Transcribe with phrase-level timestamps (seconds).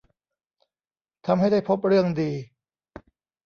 [1.25, 2.31] ทำให้ได้พบเรื่องดี